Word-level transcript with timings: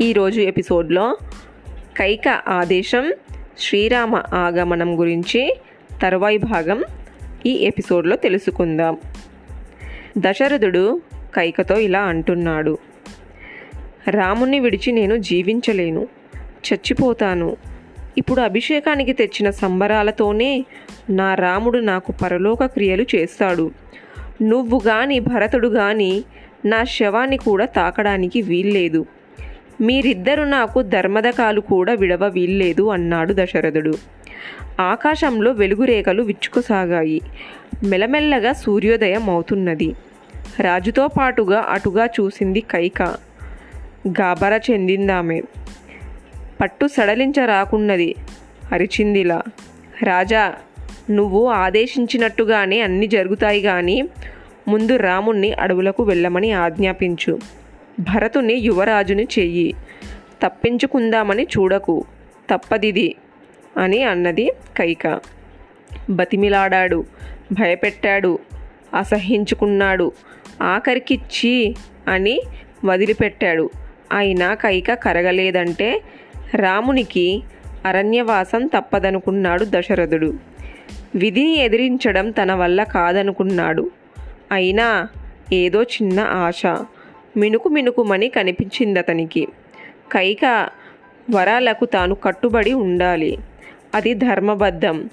ఈరోజు 0.00 0.40
ఎపిసోడ్లో 0.40 1.18
కైక 1.96 2.28
ఆదేశం 2.28 3.12
శ్రీరామ 3.58 4.22
ఆగమనం 4.34 5.00
గురించి 5.00 5.56
తరువాయి 6.02 6.38
భాగం 6.38 6.84
ఈ 7.46 7.50
ఎపిసోడ్లో 7.50 8.16
తెలుసుకుందాం. 8.16 8.96
దశరథుడు 10.18 11.00
కైకతో 11.34 11.76
ఇలా 11.76 12.00
అంటున్నాడు 12.00 12.78
రాముణ్ణి 14.10 14.60
విడిచి 14.60 14.92
నేను 14.92 15.16
జీవించలేను 15.16 16.08
చచ్చిపోతాను. 16.40 17.56
ఇప్పుడు 18.18 18.40
అభిషేకానికి 18.40 19.12
తెచ్చిన 19.12 19.50
సంబరాలతోనే 19.50 20.64
నా 21.10 21.34
రాముడు 21.34 21.78
నాకు 21.78 22.12
పరలోక 22.12 22.64
క్రియలు 22.64 23.06
చేస్తాడు. 23.14 23.70
నువ్వు 24.42 24.80
గాని 24.86 25.20
భరతుడు 25.20 25.68
గాని 25.68 26.24
నా 26.64 26.84
శవాన్ని 26.84 27.36
కూడా 27.36 27.64
తాకడానికి 27.64 28.42
వీల్లేదు. 28.42 29.06
మీరిద్దరు 29.80 30.42
నాకు 30.42 30.82
ధర్మదకాలు 30.82 31.60
కూడా 31.60 31.92
విడవ 31.92 32.28
వీల్లేదు 32.28 32.88
అన్నాడు 32.88 33.34
దశరథుడు. 33.38 33.94
ఆకాశంలో 34.80 35.52
వెలుగురేఖలు 35.52 36.22
విచ్చుకుసాగాయి. 36.22 37.20
మెల్లమెల్లగా 37.84 38.52
సూర్యోదయం 38.52 39.30
అవుతున్నది 39.30 39.94
రాజుతో 40.60 41.08
పాటుగా 41.08 41.60
అటుగా 41.60 42.06
చూసింది 42.06 42.60
కైక. 42.60 43.02
గాబరా 44.08 44.56
చెందిందామె. 44.56 45.42
పట్టు 46.60 46.86
సడలించరాకున్నది 46.86 48.14
అరిచిందిలా. 48.72 49.42
రాజా 50.02 50.54
నువ్వు 51.10 51.46
ఆదేశించినట్టుగానే 51.46 52.80
అన్ని 52.80 53.06
జరుగుతాయి 53.06 53.60
కానీ 53.60 54.08
ముందు 54.68 54.96
రాముణ్ణి 54.96 55.52
అడవులకు 55.52 56.02
వెళ్ళమని 56.02 56.52
ఆజ్ఞాపించు. 56.52 57.38
భరతుని 58.00 58.54
యువరాజుని 58.54 59.28
చెయ్యి. 59.38 59.74
తప్పించుకుందామని 60.42 61.42
చూడకు 61.42 62.04
తప్పదిది 62.50 63.14
అని 63.76 64.02
అన్నది 64.02 64.52
కైక. 64.76 65.20
బతిమిలాడాడు 66.10 67.04
భయపెట్టాడు 67.52 68.38
అసహించుకున్నాడు 68.94 70.12
ఆఖరికిచ్చి 70.62 71.76
అని 72.08 72.40
వదిలిపెట్టాడు. 72.84 73.70
అయినా 74.12 74.54
కైక 74.54 74.94
కరగలేదంటే 74.94 76.02
రామునికి 76.54 77.42
అరణ్యవాసం 77.84 78.66
తప్పదనుకున్నాడు 78.66 79.66
దశరథుడు. 79.68 80.34
విధిని 81.14 81.56
ఎదిరించడం 81.56 82.30
తన 82.30 82.54
వల్ల 82.54 82.82
కాదనుకున్నాడు. 82.82 83.90
అయినా 84.52 85.08
ఏదో 85.52 85.82
చిన్న 85.82 86.20
ఆశ. 86.20 86.62
మినుకు 87.36 87.68
మినుకుమని 87.68 88.28
కనిపించింది 88.28 88.98
అతనికి 88.98 89.48
కైక 90.12 90.68
వరాలకు 91.30 91.84
తాను 91.84 92.14
కట్టుబడి 92.14 92.72
ఉండాలి. 92.72 93.38
అది 93.94 94.14
ధర్మబద్ధం. 94.14 95.10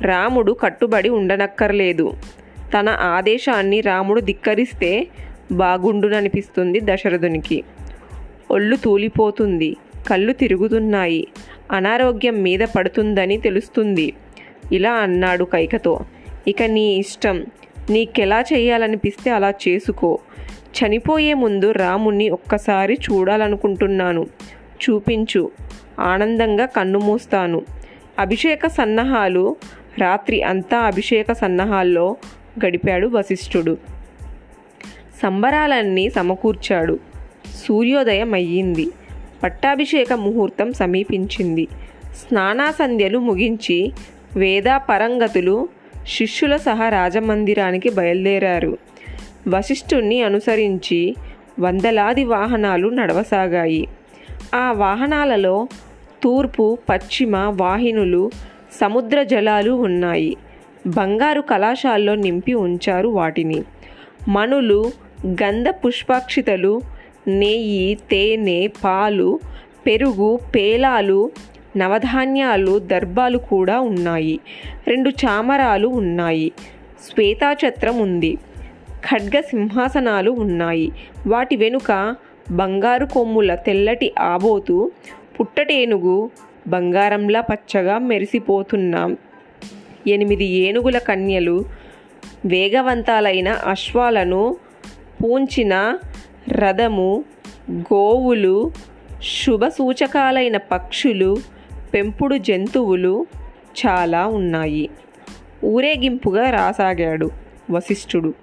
రాముడు 0.00 0.52
కట్టుబడి 0.52 1.08
ఉండనక్కర్లేదు. 1.08 2.12
తన 2.78 2.88
ఆదేశాన్ని 2.88 3.80
రాముడు 3.80 4.20
ధిక్కరిస్తే 4.20 5.08
బాగుండుననిపిస్తుంది 5.52 6.80
దశరథునికి. 6.84 7.64
ఒళ్ళు 8.50 8.76
తూలిపోతుంది. 8.76 9.76
కళ్ళు 10.08 10.32
తిరుగుతున్నాయి. 10.32 11.28
అనారోగ్యం 11.72 12.42
మీద 12.42 12.60
పడుతుందని 12.76 13.36
తెలుస్తుంది. 13.36 14.12
ఇలా 14.72 14.92
అన్నాడు 14.92 15.44
కైకతో. 15.44 16.00
ఇక 16.48 16.62
నీ 16.62 16.96
ఇష్టం. 16.96 17.46
నీకెలా 17.90 18.40
చేయాలనిపిస్తే 18.40 19.30
అలా 19.30 19.50
చేసుకో. 19.50 20.18
చనిపోయే 20.72 21.34
ముందు 21.34 21.70
రాముణ్ణి 21.70 22.30
ఒక్కసారి 22.30 22.94
చూడాలనుకుంటున్నాను. 22.94 24.26
చూపించు. 24.84 25.50
ఆనందంగా 26.00 26.66
కన్ను 26.66 26.98
మూస్తాను. 26.98 27.62
అభిషేక 28.18 28.66
సన్నాహాలు. 28.66 29.56
రాత్రి 29.98 30.42
అంతా 30.42 30.78
అభిషేక 30.78 31.32
సన్నాహాల్లో 31.32 32.16
గడిపాడు 32.66 33.06
వశిష్ఠుడు. 33.06 33.76
సంబరాలన్నీ 35.22 36.10
సమకూర్చాడు. 36.10 36.98
సూర్యోదయం 37.64 38.34
అయ్యింది 38.34 38.90
పట్టాభిషేక 39.42 40.12
ముహూర్తం 40.12 40.72
సమీపించింది. 40.72 41.68
స్నానాసంధ్యలు 42.14 43.18
ముగించి 43.18 43.92
వేదా 44.36 44.78
పరంగతులు 44.78 45.68
శిష్యుల 46.08 46.56
సహా 46.56 46.88
రాజమందిరానికి 46.88 47.90
బయలుదేరారు. 47.90 48.78
వశిష్ఠుణ్ణి 49.48 50.22
అనుసరించి 50.22 51.16
వందలాది 51.60 52.24
వాహనాలు 52.24 52.88
నడవసాగాయి. 52.88 53.88
ఆ 54.54 54.72
వాహనాలలో 54.72 55.68
తూర్పు 56.22 56.78
పశ్చిమ 56.88 57.36
వాహినులు 57.36 58.30
సముద్ర 58.80 59.22
జలాలు 59.22 59.70
ఉన్నాయి. 59.70 60.36
బంగారు 60.86 61.40
కళాశాల్లో 61.40 62.14
నింపి 62.14 62.54
ఉంచారు 62.54 63.08
వాటిని. 63.08 63.62
మణులు 64.28 64.90
గంధ 65.26 65.68
పుష్పాక్షితలు 65.68 66.80
నెయ్యి 67.28 67.94
తేనె 67.94 68.68
పాలు 68.84 69.40
పెరుగు 69.86 70.40
పేలాలు 70.54 71.30
నవధాన్యాలు 71.76 72.78
దర్భాలు 72.78 73.38
కూడా 73.38 73.80
ఉన్నాయి. 73.80 74.40
రెండు 74.88 75.10
చామరాలు 75.10 75.88
ఉన్నాయి. 75.88 76.52
శ్వేతాఛత్రం 77.10 77.98
ఉంది. 77.98 78.38
ఖడ్గ 79.10 79.40
సింహాసనాలు 79.40 80.30
ఉన్నాయి. 80.30 80.92
వాటి 81.26 81.56
వెనుక 81.56 82.16
బంగారు 82.50 83.06
కొమ్ముల 83.06 83.54
తెల్లటి 83.54 84.12
ఆబోతు 84.18 84.92
పుట్టటేనుగు 85.40 86.30
బంగారంలా 86.68 87.40
పచ్చగా 87.40 87.98
మెరిసిపోతున్న 87.98 89.14
ఎనిమిది 90.06 90.44
ఏనుగుల 90.44 90.98
కన్యలు 90.98 91.64
వేగవంతాలైన 92.46 93.48
అశ్వాలను 93.48 94.56
పూంచిన 95.22 95.98
రథము 96.48 97.24
గోవులు 97.70 98.72
శుభ 99.44 99.66
సూచకాలైన 99.66 100.56
పక్షులు 100.56 101.36
పెంపుడు 101.94 102.36
జంతువులు 102.36 103.26
చాలా 103.86 104.26
ఉన్నాయి. 104.26 104.90
ఊరేగింపుగా 105.64 106.50
రాసాగాడు 106.50 107.30
వశిష్ఠుడు. 107.70 108.34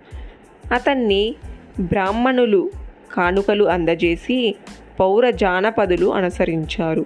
అతన్ని 0.71 1.35
బ్రాహ్మణులు 1.79 2.71
కానుకలు 3.13 3.63
అందజేసి 3.63 4.55
పౌర 4.99 5.29
జానపదులు 5.29 6.13
అనుసరించారు. 6.13 7.05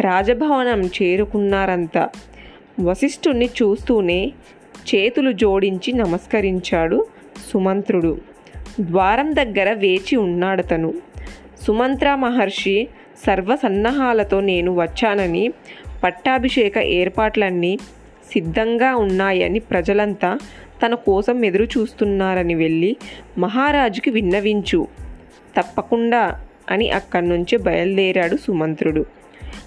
రాజభవనం 0.00 0.82
చేరుకున్నారంతా 0.86 2.08
వశిష్ఠుణ్ణి 2.80 3.46
చూస్తూనే 3.46 4.32
చేతులు 4.94 5.32
జోడించి 5.32 5.92
నమస్కరించాడు 5.92 7.06
సుమంత్రుడు. 7.52 8.20
ద్వారం 8.80 9.36
దగ్గర 9.36 9.72
వేచి 9.72 10.16
ఉన్నాడతను. 10.16 10.94
సుమంత్ర 11.66 12.14
మహర్షి 12.14 12.88
సర్వసన్నాహాలతో 13.26 14.40
నేను 14.40 14.80
వచ్చానని 14.80 15.52
పట్టాభిషేక 16.04 16.78
ఏర్పాట్లన్నీ 16.78 17.78
సిద్ధంగా 18.32 18.96
ఉన్నాయని 18.96 19.58
ప్రజలంతా 19.58 20.38
తన 20.82 20.94
కోసం 20.94 21.44
ఎదురు 21.44 21.64
చూస్తున్నారని 21.64 22.54
వెళ్ళి 22.54 22.96
మహారాజుకి 23.38 24.10
విన్నవించు. 24.10 24.86
తప్పకుండా 25.56 26.46
అని 26.70 26.90
అక్కడి 26.90 27.28
నుంచి 27.28 27.56
బయలుదేరాడు 27.56 28.36
సుమంత్రుడు. 28.36 29.06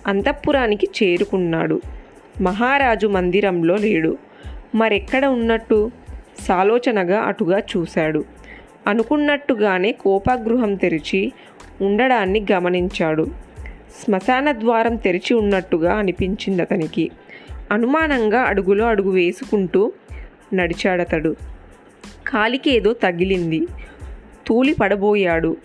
అంతఃపురానికి 0.08 0.88
చేరుకున్నాడు. 1.04 1.82
మహారాజు 2.42 3.08
మందిరంలో 3.08 3.76
లేడు. 3.76 4.18
మరెక్కడ 4.76 5.26
ఉన్నట్టు? 5.26 5.92
సాలోచనగా 6.40 7.20
అటుగా 7.20 7.60
చూశాడు. 7.60 8.26
అనుకున్నట్టుగానే 8.88 9.92
కోపాగృహం 9.92 10.76
తెరిచి 10.76 11.32
ఉండడాన్ని 11.82 12.46
గమనించాడు. 12.52 13.28
శ్మశాన 14.06 14.52
ద్వారం 14.52 14.96
తెరిచి 14.96 15.34
ఉన్నట్టుగా 15.34 15.94
అనిపించింది 15.94 16.62
అతనికి. 16.62 17.12
అనుమానంగా 17.72 18.42
అడుగులో 18.42 18.86
అడుగు 18.86 19.12
వేసుకుంటూ 19.12 19.92
నడిచాడతడు. 20.54 21.36
కాలికి 22.28 22.76
ఏదో 22.76 22.94
తగిలింది. 22.94 23.68
తూలి 24.48 24.74
పడబోయాడు. 24.74 25.58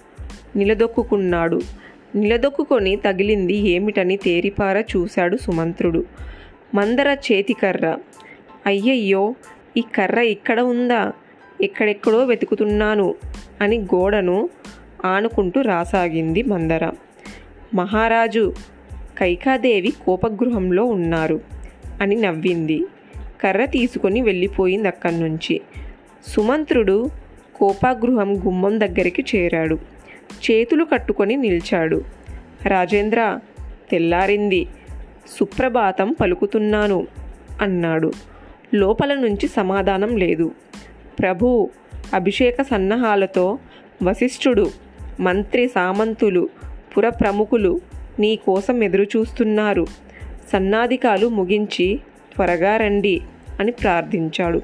నిలదొక్కుకున్నాడు. 0.57 1.61
నిలదొక్కుకొని 2.15 2.97
తగిలింది 2.97 3.55
ఏమిటని 3.55 4.17
తేరిపార 4.17 4.81
చూశాడు 4.81 5.37
సుమంత్రుడు. 5.37 6.05
మందర 6.75 7.17
చేతికర్ర. 7.33 7.99
అయ్యయ్యో 8.67 9.35
ఈ 9.77 9.81
కర్ర 9.81 10.21
ఇక్కడ 10.21 10.61
ఉందా? 10.61 11.13
ఎక్కడెక్కడో 11.61 12.25
వెతుకుతున్నాను 12.25 13.15
అని 13.61 13.79
గోడను 13.79 14.49
ఆనుకుంటూ 15.05 15.61
రాసాగింది 15.61 16.43
మందర. 16.43 16.93
మహారాజు 17.75 18.55
కైకాదేవి 19.19 19.91
కోపగృహంలో 19.91 20.85
ఉన్నారు 20.85 21.41
అని 22.01 22.17
నవ్వింది. 22.17 22.85
కర్ర 23.43 23.65
తీసుకొని 23.65 24.23
వెళ్ళిపోయింది 24.23 24.89
అక్కడి 24.89 25.21
నుంచి. 25.21 25.61
సుమంత్రుడు 26.27 27.11
కోపాగృహం 27.55 28.47
గుమ్మం 28.47 28.81
దగ్గరికి 28.81 29.25
చేరాడు. 29.37 29.75
చేతులు 30.51 30.85
కట్టుకొని 30.85 31.37
నిలిచాడు. 31.37 32.05
రాజేంద్ర 32.65 33.39
తెల్లారింది. 33.91 34.67
సుప్రభాతం 35.39 36.17
పలుకుతున్నాను 36.21 37.07
అన్నాడు. 37.61 38.13
లోపల 38.75 39.15
నుంచి 39.15 39.49
సమాధానం 39.49 40.17
లేదు. 40.17 40.53
ప్రభు 41.19 41.71
అభిషేక 42.15 42.63
సన్నాహాలతో 42.63 43.59
వశిష్ఠుడు 44.03 44.71
మంత్రి 45.21 45.69
సామంతులు 45.69 46.49
పుర 46.97 47.09
ప్రముఖులు 47.09 47.81
నీ 48.19 48.37
కోసం 48.37 48.83
ఎదురుచూస్తున్నారు. 48.83 49.87
సన్నాధికాలు 50.53 51.27
ముగించి 51.27 52.01
త్వరగా 52.35 52.77
రండి. 52.77 53.21
అని 53.61 53.73
ప్రార్థించాడు. 53.73 54.63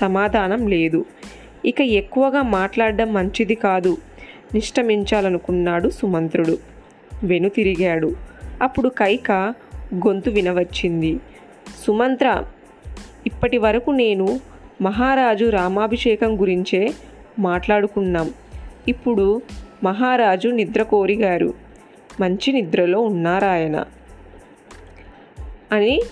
సమాధానం 0.00 0.68
లేదు. 0.68 1.04
ఇక 1.64 1.80
ఎక్కువగా 1.80 2.42
మాట్లాడడం 2.42 3.12
మంచిది 3.12 3.54
కాదు. 3.54 3.96
నిష్టమించాలనుకున్నాడు 4.54 5.88
సుమంత్రుడు. 5.88 6.58
వెనుతిరిగాడు 7.24 8.16
అప్పుడు 8.62 8.88
కైక 8.88 9.54
గొంతు 9.94 10.30
వినవచ్చింది. 10.30 11.20
సుమంత్ర 11.86 12.44
ఇప్పటి 13.26 13.58
వరకు 13.58 13.90
నేను 13.90 14.40
మహారాజు 14.82 15.50
రామాభిషేకం 15.50 16.40
గురించే 16.40 16.90
మాట్లాడుకున్నాం. 17.38 18.30
ఇప్పుడు 18.88 19.42
మహారాజు 19.84 20.48
నిద్ర 20.48 20.82
కోరిగారు. 20.82 21.54
మంచి 22.20 22.52
నిద్రలో 22.52 23.00
ఉన్నారాయన 23.00 23.84
అని 25.72 26.02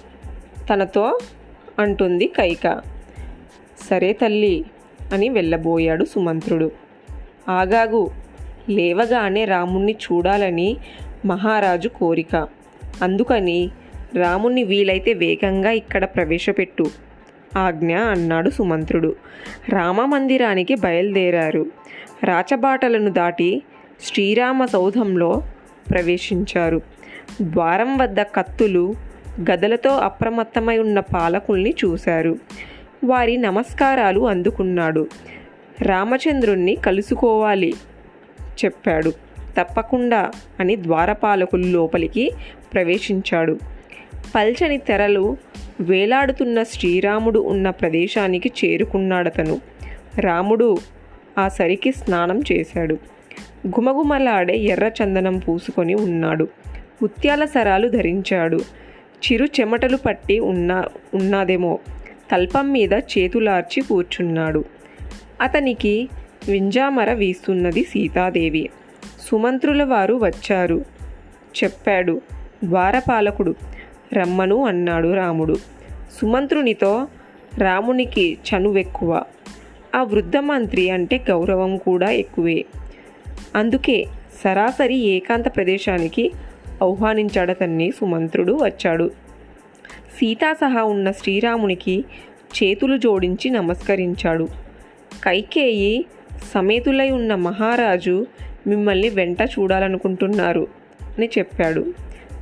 తనతో 0.71 1.19
అంటుంది 1.79 2.27
కైక. 2.27 2.83
సరే 3.91 4.13
తల్లి 4.13 4.65
అని 5.13 5.29
వెళ్ళబోయాడు 5.29 6.05
సుమంత్రుడు. 6.05 6.71
ఆగాగు 7.49 8.11
లేవగానే 8.71 9.45
రాముణ్ణి 9.45 9.93
చూడాలని 9.93 10.77
మహారాజు 11.25 11.89
కోరిక. 11.89 12.49
అందుకని 13.03 13.71
రాముణ్ణి 14.15 14.63
వీలైతే 14.63 15.13
వేగంగా 15.13 15.71
ఇక్కడ 15.71 16.05
ప్రవేశపెట్టు. 16.05 16.91
ఆజ్ఞ 17.59 17.97
అన్నాడు 17.97 18.51
సుమంత్రుడు. 18.51 19.17
రామ 19.69 20.05
మందిరానికి 20.05 20.75
బయలుదేరారు. 20.75 21.67
రాచబాటలను 22.25 23.11
దాటి 23.11 23.63
శ్రీరామ 24.05 24.65
సౌధంలో 24.65 25.43
ప్రవేశించారు. 25.91 26.81
ద్వారం 27.43 27.99
వద్ద 27.99 28.23
కత్తులు 28.23 28.95
గదలతో 29.41 29.91
అప్రమత్తమై 29.91 30.79
ఉన్న 30.79 31.01
పాలకుల్ని 31.01 31.75
చూశారు. 31.85 32.37
వారి 33.05 33.37
నమస్కారాలు 33.37 34.29
అందుకున్నాడు. 34.29 35.07
రామచంద్రుణ్ణి 35.83 36.77
కలుసుకోవాలి 36.77 37.75
చెప్పాడు. 38.65 39.11
తప్పకుండా 39.61 40.31
అని 40.61 40.77
ద్వారపాలకులు 40.77 41.67
లోపలికి 41.67 42.31
ప్రవేశించాడు. 42.75 43.59
పల్చని 44.35 44.79
తెరలు 44.79 45.37
వేలాడుతున్న 45.81 46.63
శ్రీరాముడు 46.63 47.41
ఉన్న 47.41 47.71
ప్రదేశానికి 47.71 48.53
చేరుకున్నాడతను. 48.65 49.61
రాముడు 50.19 50.77
ఆ 51.39 51.49
సరికి 51.49 51.93
స్నానం 51.93 52.43
చేశాడు. 52.53 52.95
గుమగుమలాడే 53.67 54.57
ఎర్ర 54.57 54.91
చందనం 55.03 55.39
పూసుకొని 55.39 55.95
ఉన్నాడు. 55.95 56.49
ముత్యాల 57.03 57.45
సరాలు 57.45 57.89
ధరించాడు. 57.89 58.61
చిరు 59.25 59.45
చెమటలు 59.45 59.97
పట్టి 59.97 60.41
ఉన్నా 60.41 60.85
ఉన్నాదేమో. 61.15 61.79
తల్పం 62.33 62.73
మీద 62.73 62.93
చేతులార్చి 62.93 63.83
కూర్చున్నాడు. 63.83 64.65
అతనికి 65.41 66.09
వింజామర 66.49 67.13
వీస్తున్నది 67.13 67.83
సీతాదేవి. 67.83 68.69
సుమంత్రుల 69.31 69.85
వారు 69.85 70.15
వచ్చారు. 70.15 70.85
చెప్పాడు. 71.65 72.21
ద్వారపాలకుడు. 72.65 73.55
రమ్మను 74.13 74.65
అన్నాడు 74.65 75.15
రాముడు. 75.15 75.55
సుమంత్రునితో 76.21 77.07
రామునికి 77.59 78.39
చనువెక్కువ. 78.51 79.23
ఆ 79.95 80.03
వృద్ధ 80.03 80.37
మంత్రి 80.37 80.91
అంటే 80.91 81.25
గౌరవం 81.31 81.77
కూడా 81.77 82.11
ఎక్కువే. 82.11 82.65
అందుకే 83.55 84.07
సరాసరి 84.45 84.97
ఏకాంత 84.97 85.57
ప్రదేశానికి 85.57 86.33
ఆహ్వానించాడతన్ని 86.83 87.91
సుమంత్రుడు 87.91 88.59
వచ్చాడు. 88.63 89.11
సీతా 90.17 90.53
సహా 90.53 90.83
ఉన్న 90.83 91.11
శ్రీరామునికి 91.11 92.05
చేతులు 92.63 92.97
జోడించి 92.97 93.51
నమస్కరించాడు. 93.51 94.49
కైకేయి 95.25 96.05
సమేతులై 96.55 97.11
ఉన్న 97.11 97.35
మహారాజు 97.35 98.27
మిమ్మల్ని 98.67 99.09
వెంట 99.09 99.43
చూడాలనుకుంటున్నారు 99.43 100.67
అని 101.19 101.31
చెప్పాడు. 101.39 101.95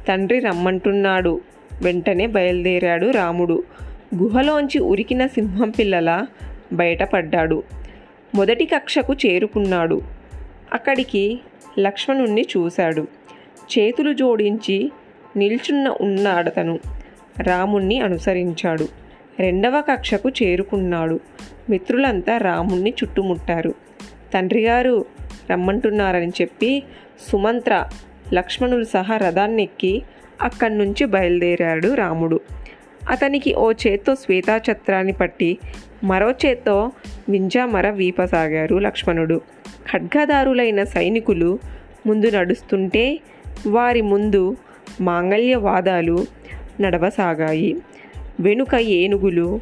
తండ్రి 0.08 0.38
రమ్మంటున్నాడు. 0.38 1.40
వెంటనే 1.82 2.26
బయలుదేరాడు 2.26 3.11
రాముడు. 3.11 3.64
గుహలోంచి 4.17 4.78
ఉరికిన 4.78 5.26
సింహం 5.26 5.70
పిల్లల 5.70 6.26
బయటపడ్డాడు. 6.73 7.62
మొదటి 8.35 8.64
కక్షకు 8.64 9.14
చేరుకున్నాడు. 9.14 10.02
అక్కడికి 10.73 11.40
లక్ష్మణుణ్ణి 11.78 12.46
చూశాడు. 12.56 13.06
చేతులు 13.79 14.12
జోడించి 14.12 14.93
నిల్చున్న 15.37 15.88
ఉన్నాడతను. 15.88 16.79
రాముణ్ణి 17.41 18.00
అనుసరించాడు. 18.00 18.88
రెండవ 19.38 19.81
కక్షకు 19.81 20.29
చేరుకున్నాడు. 20.29 21.20
మిత్రులంతా 21.70 22.37
రాముణ్ణి 22.37 22.91
చుట్టుముట్టారు. 22.91 23.75
తండ్రిగారు 24.35 25.05
రమ్మంటున్నారని 25.50 26.29
చెప్పి 26.29 26.82
సుమంత్ర 27.31 27.88
లక్ష్మణులు 28.35 28.85
సహా 28.85 29.17
రథాన్నెక్కి 29.17 30.03
అక్కడి 30.43 30.79
నుంచి 30.79 31.05
బయలుదేరాడు 31.05 31.94
రాముడు. 31.94 32.41
అతనికి 33.11 33.55
ఓ 33.55 33.73
చేత్తో 33.73 34.14
శ్వేతాఛత్రాన్ని 34.14 35.12
పట్టి 35.12 35.59
మరో 36.05 36.31
చేత్తో 36.31 36.93
వింజామర 37.29 37.91
వీపసాగారు 37.91 38.76
లక్ష్మణుడు. 38.76 39.41
ఖడ్గదారులైన 39.93 40.85
సైనికులు 40.85 41.59
ముందు 42.06 42.31
నడుస్తుంటే 42.31 43.20
వారి 43.66 44.00
ముందు 44.00 44.56
మాంగళ్యవాదాలు 45.00 46.25
నడవసాగాయి. 46.81 47.76
వెనుక 48.40 48.75
ఏనుగులు 48.75 49.60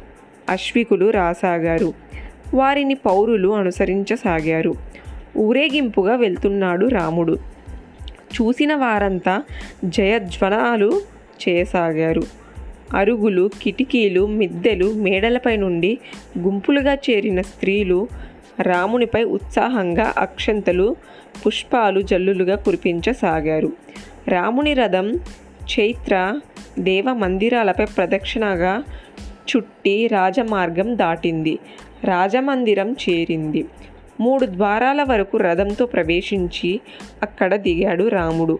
అశ్వికులు 0.49 1.09
రాసాగారు. 1.09 1.93
వారిని 2.53 2.93
పౌరులు 2.93 3.49
అనుసరించసాగారు. 3.49 4.75
ఊరేగింపుగా 5.37 6.15
వెళ్తున్నాడు 6.15 6.85
రాముడు. 6.85 7.37
చూసిన 8.09 8.75
వారంతా 8.75 9.43
జయజ్వనాలు 9.85 11.01
చేయసాగారు. 11.49 12.23
అరుగులు 12.93 13.49
కిటికీలు 13.61 14.27
మిద్దెలు 14.27 14.93
మేడలపై 14.93 15.55
నుండి 15.55 15.97
గుంపులుగా 16.39 16.93
చేరిన 16.93 17.41
స్త్రీలు 17.41 18.07
రామునిపై 18.59 19.23
ఉత్సాహంగా 19.23 20.13
అక్షంతలు 20.17 20.95
పుష్పాలు 21.47 22.01
జల్లులుగా 22.01 22.55
కురిపించసాగారు. 22.55 23.71
రాముని 24.27 24.73
రథం 24.73 25.15
చైత్ర 25.79 26.39
దేవ 26.79 27.13
మందిరాలపై 27.13 27.85
ప్రదక్షిణగా 27.85 28.83
చుట్టి 29.25 30.07
రాజమార్గం 30.07 30.97
దాటింది. 30.97 31.59
రాజమందిరం 32.03 32.91
చేరింది. 32.91 33.65
మూడు 34.19 34.45
ద్వారాల 34.45 35.03
వరకు 35.03 35.37
రథంతో 35.37 35.85
ప్రవేశించి 35.85 36.79
అక్కడ 37.23 37.55
దిగాడు 37.55 38.07
రాముడు. 38.07 38.59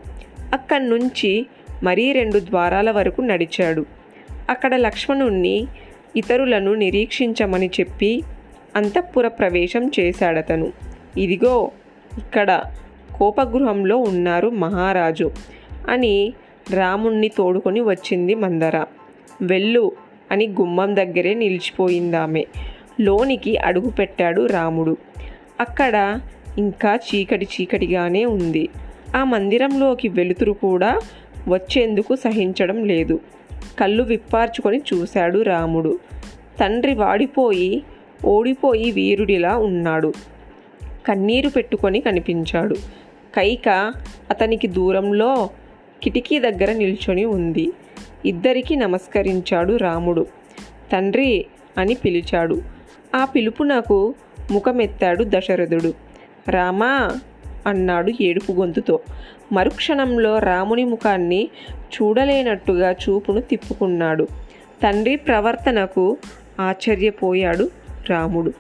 అక్కడి 0.54 0.90
నుంచి 0.90 1.46
మరీ 1.84 2.12
రెండు 2.12 2.40
ద్వారాల 2.40 2.92
వరకు 2.92 3.22
నడిచాడు. 3.22 3.86
అక్కడ 4.50 4.76
లక్ష్మణుణ్ణి 4.76 5.68
ఇతరులను 6.16 6.74
నిరీక్షించమని 6.74 7.70
చెప్పి 7.80 8.22
అంతఃపుర 8.76 9.28
ప్రవేశం 9.28 9.92
చేశాడతను. 10.00 10.74
ఇదిగో 11.18 11.72
ఇక్కడ 12.18 12.62
కోపగృహంలో 13.18 13.98
ఉన్నారు 13.98 14.50
మహారాజు 14.50 15.32
అని 15.90 16.34
రాముణ్ణి 16.74 17.28
తోడుకొని 17.28 17.82
వచ్చింది 17.82 18.36
మందర. 18.36 18.86
వెళ్ళు 19.42 19.92
అని 20.32 20.48
గుమ్మం 20.48 20.96
దగ్గరే 20.96 21.34
నిలిచిపోయిందామె. 21.34 22.44
లోనికి 23.02 23.58
అడుగు 23.58 23.90
పెట్టాడు 23.90 24.46
రాముడు. 24.46 24.98
అక్కడ 25.60 26.20
ఇంకా 26.58 26.96
చీకటి 26.96 27.48
చీకటిగానే 27.56 28.26
ఉంది. 28.26 28.70
ఆ 29.16 29.24
మందిరంలోకి 29.24 30.08
వెలుతురు 30.08 30.52
కూడా 30.52 31.00
వచ్చేందుకు 31.48 32.16
సహించడం 32.16 32.86
లేదు. 32.86 33.20
కళ్ళు 33.80 34.04
విప్పార్చుకొని 34.04 34.82
చూశాడు 34.94 35.42
రాముడు. 35.42 36.00
తండ్రి 36.60 36.94
వాడిపోయి 36.96 37.84
ఓడిపోయి 38.26 38.92
వీరుడిలా 38.92 39.58
ఉన్నాడు. 39.58 40.14
కన్నీరు 41.06 41.50
పెట్టుకొని 41.50 42.02
కనిపించాడు. 42.02 42.76
కైక 43.36 43.94
అతనికి 44.30 44.68
దూరంలో 44.68 45.50
కిటికీ 46.04 46.40
దగ్గర 46.40 46.72
నిల్చొని 46.72 47.26
ఉంది. 47.26 47.72
ఇద్దరికి 48.26 48.76
నమస్కరించాడు 48.76 49.78
రాముడు. 49.78 50.26
తండ్రి 50.92 51.46
అని 51.78 51.94
పిలిచాడు. 51.94 52.62
ఆ 53.16 53.26
పిలుపునకు 53.26 54.14
ముఖమెత్తాడు 54.52 55.24
దశరథుడు. 55.24 55.94
రామా 56.50 57.12
అన్నాడు 57.68 58.12
ఏడుపు 58.22 58.52
గొంతుతో. 58.52 59.00
మరుక్షణంలో 59.52 60.40
రాముని 60.40 60.86
ముఖాన్ని 60.86 61.50
చూడలేనట్టుగా 61.78 62.92
చూపును 62.92 63.42
తిప్పుకున్నాడు. 63.42 64.28
తండ్రి 64.84 65.16
ప్రవర్తనకు 65.16 66.18
ఆశ్చర్యపోయాడు 66.60 67.81
రాముడు. 68.10 68.54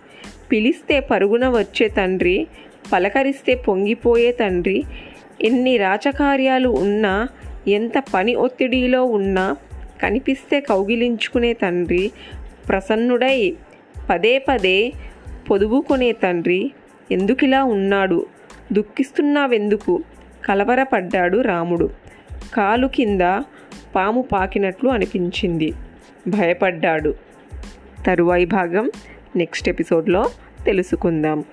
పిలిస్తే 0.51 0.99
పరుగున 0.99 1.49
వచ్చే 1.49 1.87
తండ్రి 1.87 2.47
పలకరిస్తే 2.93 3.55
పొంగిపోయే 3.55 4.31
తండ్రి 4.31 4.83
ఎన్ని 5.41 5.77
రాచకార్యాలు 5.77 6.69
ఉన్నా 6.69 7.27
ఎంత 7.67 8.03
పని 8.13 8.35
ఒత్తిడిలో 8.35 9.05
ఉన్నా 9.05 9.55
కనిపిస్తే 10.01 10.61
కౌగిలించుకునే 10.61 11.53
తండ్రి 11.53 12.11
ప్రసన్నుడై 12.69 13.57
పదే 14.09 14.37
పదే 14.37 14.93
పొదువుకునే 15.51 16.11
తండ్రి 16.11 16.71
ఎందుకిలా 17.11 17.63
ఉన్నాడు? 17.63 18.25
దుఃఖిస్తున్నావెందుకు? 18.73 20.03
కలవరపడ్డాడు 20.45 21.41
రాముడు. 21.41 21.89
కాలు 22.53 22.87
కింద 22.87 23.21
పాము 23.95 24.21
పాకినట్లు 24.21 24.89
అనిపించింది. 24.89 25.73
భయపడ్డాడు. 26.27 27.15
తరువాయి 28.05 28.45
భాగం 28.45 28.91
నెక్స్ట్ 29.35 29.69
ఎపిసోడ్లో 29.69 30.29
తెలుసుకుందాం. 30.65 31.45